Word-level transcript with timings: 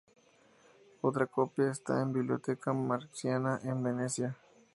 Otra 1.01 1.27
copia 1.27 1.69
está 1.69 2.01
en 2.01 2.11
Biblioteca 2.11 2.73
Marciana 2.73 3.59
en 3.63 3.83
Venecia. 3.83 4.35